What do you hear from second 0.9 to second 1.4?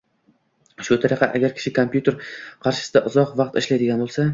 tariqa,